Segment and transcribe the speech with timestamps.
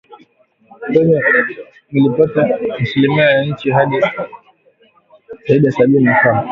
[0.93, 1.21] Kenya
[1.89, 2.47] ilipata
[2.81, 3.75] asilimia ya chini
[5.47, 6.39] zaidi ya sabini na saba.